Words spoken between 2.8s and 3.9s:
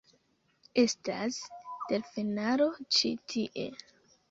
ĉi tie.